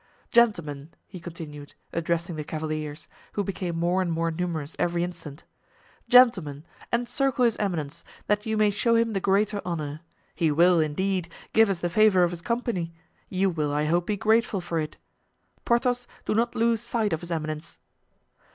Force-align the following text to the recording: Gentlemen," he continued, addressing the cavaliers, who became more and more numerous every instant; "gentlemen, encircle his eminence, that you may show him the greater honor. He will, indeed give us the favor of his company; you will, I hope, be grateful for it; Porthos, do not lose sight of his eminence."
Gentlemen," 0.31 0.95
he 1.05 1.19
continued, 1.19 1.75
addressing 1.93 2.35
the 2.35 2.43
cavaliers, 2.43 3.07
who 3.33 3.43
became 3.43 3.77
more 3.77 4.01
and 4.01 4.11
more 4.11 4.31
numerous 4.31 4.75
every 4.79 5.03
instant; 5.03 5.43
"gentlemen, 6.09 6.63
encircle 6.91 7.45
his 7.45 7.55
eminence, 7.57 8.03
that 8.25 8.43
you 8.43 8.57
may 8.57 8.71
show 8.71 8.95
him 8.95 9.13
the 9.13 9.19
greater 9.19 9.61
honor. 9.63 10.01
He 10.33 10.51
will, 10.51 10.79
indeed 10.79 11.29
give 11.53 11.69
us 11.69 11.81
the 11.81 11.87
favor 11.91 12.23
of 12.23 12.31
his 12.31 12.41
company; 12.41 12.91
you 13.29 13.51
will, 13.51 13.71
I 13.71 13.85
hope, 13.85 14.07
be 14.07 14.17
grateful 14.17 14.59
for 14.59 14.79
it; 14.79 14.97
Porthos, 15.65 16.07
do 16.25 16.33
not 16.33 16.55
lose 16.55 16.81
sight 16.81 17.13
of 17.13 17.19
his 17.21 17.29
eminence." 17.29 17.77